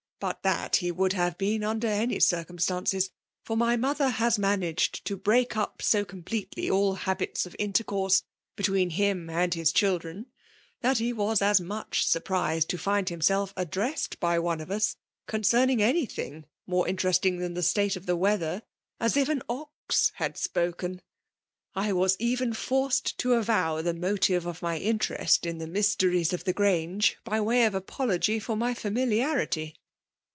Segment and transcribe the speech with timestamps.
[0.21, 3.09] Bat that he would hare been under any circumstances;
[3.43, 8.21] fat my mother has Humaged to break up so completely all habits of intercourse
[8.55, 10.27] between him and hk dbiMhreiv
[10.81, 14.95] that he was as much surpriaed to find himself addressed by one of us
[15.27, 18.61] oonoeming any thiag more interesting than the state of the weathei^
[18.99, 21.01] as if an ox had spoken.
[21.73, 26.31] I was even finced to avow the motive of my interest, in the iBys> teries
[26.31, 29.73] of the Grange, by way of apology for my &miliarity.''